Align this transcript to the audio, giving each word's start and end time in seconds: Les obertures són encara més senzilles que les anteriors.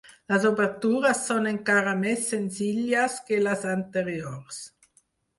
Les 0.31 0.45
obertures 0.49 1.19
són 1.31 1.49
encara 1.49 1.91
més 1.99 2.23
senzilles 2.33 3.17
que 3.27 3.39
les 3.49 3.67
anteriors. 3.75 4.59